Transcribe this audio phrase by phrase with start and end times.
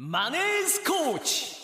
[0.00, 1.56] マネースコーチ。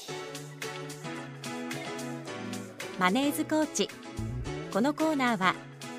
[2.99, 3.89] マネーズコーチ。
[4.73, 5.55] このコーナーは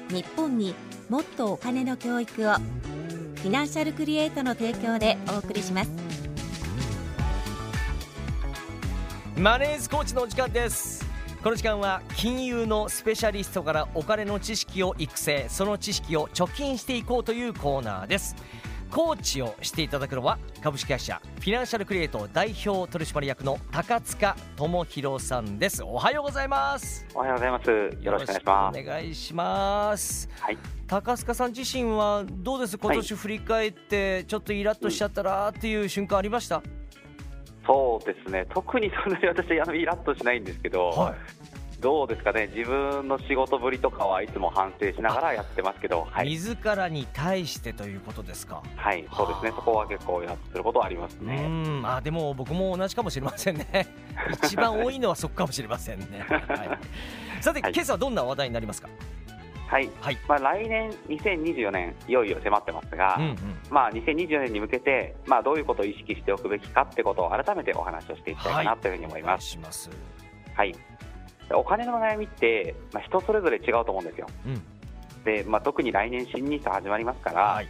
[0.10, 0.76] 日本に
[1.08, 5.92] もっとお金の教育をフィナンシャルクリエイトの提供でお送りします。
[9.38, 11.06] マネースコーチのお時間です。
[11.42, 18.36] この時間は金融のスペシャリストからお金の知識を育成その知識を貯金していこうというコーナーです
[18.95, 27.70] コーチをしていただくのは株式会社フィナンシャルクリエイト代表取締役の高塚智博さんですおはようございますおはようございます。
[27.70, 28.80] よろしくお願いします。
[28.80, 30.58] お願いしますはい。
[30.88, 32.77] 高塚さん自身はどうです？
[32.77, 36.64] 今年振り返ってちょっとイラッとしちゃったなっていう瞬間ありました、
[37.67, 38.45] そうですね。
[38.53, 41.16] 特にそんなに私あのイラッとしないんですけど、はい
[41.85, 42.49] どうですかね。
[42.52, 46.30] 自分の仕事ぶりとかはいつも反省しながらやってますけど、はい。
[46.30, 49.52] 自らに対してということですかはい、そうですね。
[49.55, 51.48] そこは結構イラッとすることはありますうね。
[51.48, 53.67] んあでも僕も同じかもしれませんね
[54.44, 58.89] 一番多いのはそこかもしれませんね、 はい、さて、はい今朝はどんな話題になりますか？
[59.67, 59.88] はい。
[60.02, 63.38] はいまあ来年2024年いよいよ迫ってますが、うんうん
[63.70, 69.44] まあ2024年に向けてまあどういうことを意識しておくべきかってことを改めてお話をしていきたいかなというふうに思います。
[69.44, 69.92] いします
[70.55, 70.73] はい。
[71.54, 74.28] お金の悩みって、まあ、人それぞれ違うと思うんですよ。
[74.46, 75.24] うん。
[75.24, 77.68] で、まあ、特に来年新 NISA 始まりますから、はい、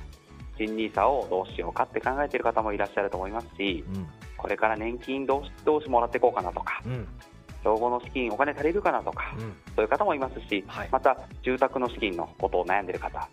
[0.58, 4.08] 新 NISA をどうしようかって考えている方もいらっしゃると思いますし、うん。
[4.38, 7.08] これから年金どうしどうしもらっていこうかなとか、うん。
[7.64, 9.54] 老後の資金お金足りるかなとか、うん。
[9.76, 10.90] そういう方もいますし、はい。
[10.92, 13.30] また住宅の資金のことを悩んでいる方、はい。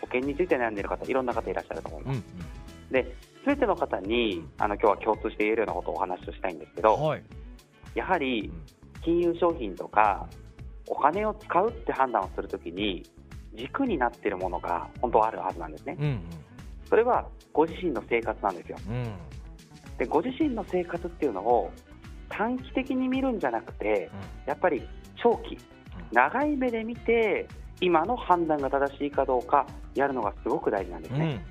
[0.00, 2.16] 保険について悩んでいる方、いろんな方いらっしゃると思います。
[2.16, 7.22] うんで、すべての方にあの今日は共通して言えるようなことをお話をしたいんですけど、うんはい。
[7.94, 8.52] やはり
[9.04, 10.28] 金融商品とか
[10.88, 13.02] お金を使うって判断をするときに
[13.54, 15.96] 軸になっているものが本当はあるはずなんですね。
[16.00, 16.20] うん
[16.88, 18.78] それはご自身の生活なんですよ。
[18.88, 18.94] うん。
[18.94, 19.14] うん
[19.98, 21.70] でご自身の生活っていうのを
[22.28, 24.10] 短期的に見るんじゃなくて
[24.46, 24.82] やっぱり
[25.22, 25.56] 長期
[26.12, 27.46] 長い目で見て
[27.80, 31.20] 今の判断が正しいかどうかやるのがすごく大事なんですうん。
[31.20, 31.44] ね、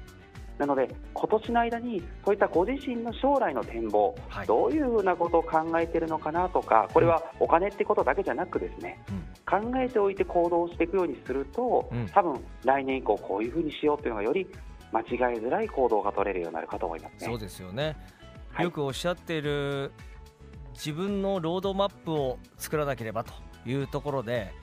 [0.63, 4.47] なので今年の間にそういったご自身の将来の展望、はい。
[4.47, 9.03] どういうふうなことを考えているのかなとかこれはお金ってことだけじゃなくですね
[9.45, 12.07] 考えておいて行動していくようにすると、うん。
[12.07, 14.47] 多分来年以降こういうふうにしようというのがより
[14.93, 17.27] 間違いづらい行動が取れるようになるかと思いますね。
[17.27, 17.97] そうですよね、
[18.51, 18.65] はい。
[18.65, 19.91] よくおっしゃっている
[20.73, 23.33] 自分のロードマップを作らなければと
[23.65, 24.53] いうところで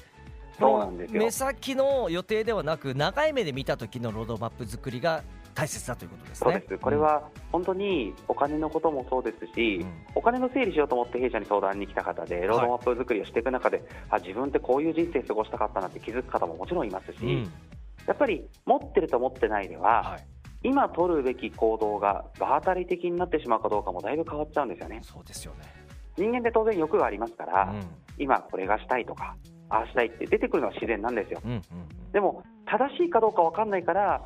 [0.59, 1.21] そうなんですよ。
[1.21, 5.23] 目先の予定ではなく長い目で見た時のロードマップ作りが
[5.61, 6.53] 大切だということですね。
[6.53, 6.79] そうです。
[6.79, 7.23] これは
[7.53, 9.93] 本当にお金のこともそうですし、うん。
[10.15, 17.53] お金の整理しようと思って弊社に相談に来た方でロードマップ作りをしていく中で、あ自分ってこういう人生過ごしたかったなって気づく方ももちろんいますし、うん。
[18.07, 20.25] やっぱり持ってると持ってないでは、はい、
[20.63, 25.01] 今取るべき行動が場当たり的になってしまうかどうかもだいぶ変わっちゃうんですよね。
[25.03, 25.67] そうですよね。
[26.17, 27.83] 人間って当然欲がありますから、うん。
[28.19, 29.37] 今これがしたいとか
[29.69, 31.41] ああしたいって出てくるのは自然なんですよ。
[31.45, 31.63] うんうん
[32.13, 34.21] でも正しいかどうか分かんないから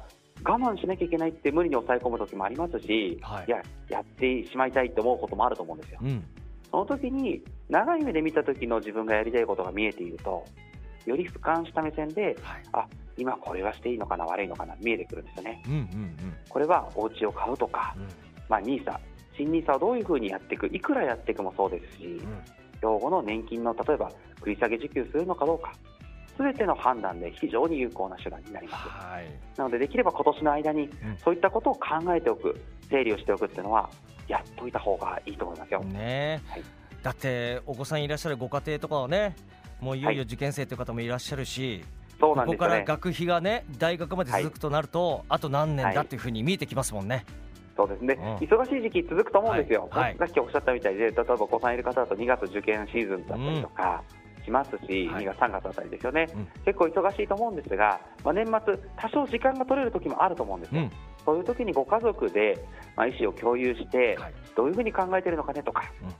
[0.44, 3.50] 我慢しなきゃいけないって無理に抑え込む時もありますし、はい。
[3.50, 5.99] ややってしまいたいって思うこともあると思うんですよ。
[6.03, 6.09] うん。
[6.09, 6.25] うん
[6.71, 10.44] その時に長い目で見た時の自分がやりたいことが見えていると
[11.06, 12.62] より俯瞰した目線ではい。
[12.72, 15.62] あ今これはしていいのかな悪いのかな見えてくるんですよね。
[15.69, 16.16] うんうん
[16.49, 18.09] これはお家を買うとか、うん。
[18.49, 18.99] まあ、NISA
[19.37, 22.43] 新 NISA をどういうふうにやっていくいくらやっていくもそうですし、うん。
[22.81, 25.72] 老後の年金の例えば繰り下げ受給するのかどうか
[26.38, 28.88] 全ての判断で非常に有効な手段になります。
[28.88, 29.26] はい。
[29.56, 30.90] なのでできれば今年の間にん。
[31.22, 33.88] そういったことを考えておく整理をしておくっていうのは
[34.28, 36.42] やっといた方がいいと思いますよ、ね。
[36.48, 36.62] はい。
[37.02, 39.36] だってお子さんいらっしゃるご家庭とかはね
[39.80, 41.84] もういよいよ受験生という方もいらっしゃるし、
[42.18, 47.24] そうなここから学費がね大学まで続くとなると、あと何年だはいっていうふうに見えてきますもんね。
[47.76, 48.46] そうですね、うん。
[48.46, 50.02] 忙しい時期続くと思うんですよ、はい。
[50.04, 50.16] はい。
[50.16, 54.02] さっきおっしゃったみたいで例えばお子さんいる方だと2月受験シーズンだったりとか
[54.44, 55.25] しますし、はい。
[55.25, 56.47] 2月3月あたりですよね、うん。
[56.65, 60.91] 結構忙しいと思うんですが、まあ、年末多少時間が取れる時もあると思うんですよ、うん。
[61.25, 62.65] そういう時にご家族で、
[62.97, 64.34] まあ、意思を共有して、はい。
[64.56, 66.14] どういうふうに考えているのかねとか、うん。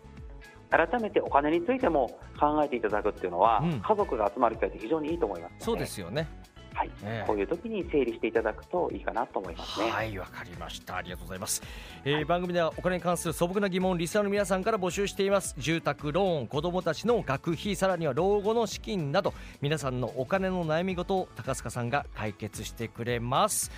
[0.71, 2.09] 改めてお金についても
[2.41, 3.81] 考えていただくっていうのは、うん。
[3.81, 6.29] 家族が集まる機会って非常にいいと思いますのでそうですよね。
[6.75, 9.91] はいええこういう時に整理していただくといいかなと思いますね。
[9.91, 10.97] はい、わかりました。
[10.97, 11.62] ありがとうございます。
[12.05, 15.55] えー番組ではお金に関する素朴な疑問、リスナーの皆さんから募集しています。
[15.59, 23.70] 住宅ローン、子供たちの学費、さらには老後の資金など、皆さんのお金の悩み事を高塚さんが解決してくれます。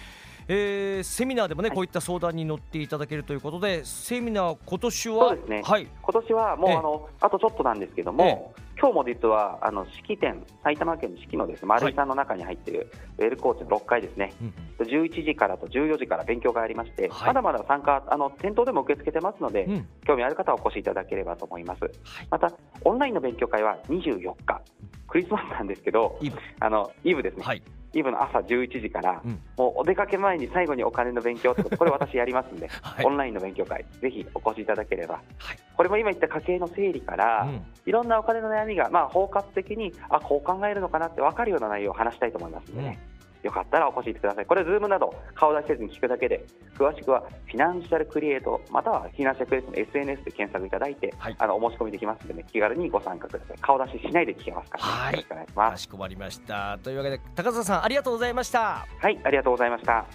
[0.49, 1.77] えーセミナーでもね、はい。
[1.77, 5.63] こういった相談に乗っていただけるということで、セミナー今年はそうですね。
[5.65, 6.77] はい、今年はもうええ。
[6.77, 14.35] あのあとちょっとなんですけども、今日も実はあの式典、埼玉県の式のですね丸井さんの中に入っているウェルコーチの6階ですね、
[14.79, 21.85] うん、11時からと14時から勉強がありまして、はい、まだまだ参加、あの店頭でも受け付けてますので、うん、興味ある方はお越しいただければと思います。
[21.85, 21.93] はい、
[22.31, 22.53] また、
[22.85, 24.61] オンラインの勉強会は24日、
[25.09, 26.19] クリスマスなんですけど、
[26.61, 35.21] あのイブですね、はい、イブの朝11時から、うん、もうお出かけ前に最後にお金の勉強ってこと、 これ私やりますんで、はい、オンラインの勉強会、ぜひお越しいただければ、は
[35.55, 42.99] い、これも今言った家計の整理から、うん、いろんなお金の悩みが、まあ、包括的に、あこう考えるのかなって分かるような内容を話したいと思いますのでね。
[43.11, 43.16] うん
[43.47, 44.47] よかったらお越しください。
[44.47, 46.45] これ、 Zoom など顔出しせずに聞くだけで、
[46.77, 53.59] 詳しくはフィナンシャルクリエイト、またはフィナンシャルクリエイトの SNS で検索いただいて、はい、あのお申し込みできますので、ね、気軽にご参加ください。
[53.61, 55.71] 顔出ししないで聞けますから、ね、はい、よろしくお願いします。
[55.71, 56.79] かしこまりました。
[56.83, 58.87] というわけで、高澤さん、ありがとうございました。
[59.01, 60.07] はい、ありがとうございました。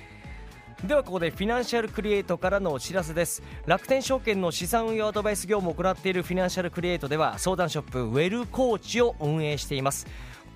[0.86, 10.08] ではここでフィナンシャルクリエイトからのお知らせです楽天証券の資産運用アドバイス業務を行っているフィナンシャルクリエイトでは相談ショップウェルコーチを運営しています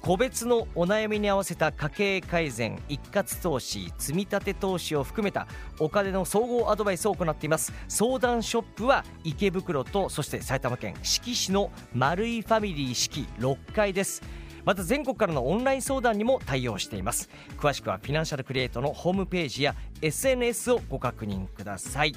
[0.05, 5.47] 個別のお悩みに合わせた家計改善一括投資積立投資を含めた
[5.79, 7.73] お金の総合アドバイスを行っています。
[7.87, 14.21] 相談ショップは池袋とそして埼玉県志木市の丸井ファミリー四季6階です。
[14.63, 17.27] また全国からのオンライン相談にも対応しています。
[17.57, 19.73] 詳しくはフィナンシャルクリエイトのホームページや
[20.03, 22.13] SNS をご確認ください。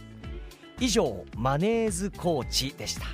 [0.79, 3.07] 以上マネーズコーチでした。